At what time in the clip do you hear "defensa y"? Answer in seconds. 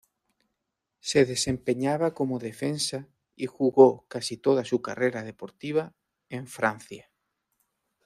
2.39-3.45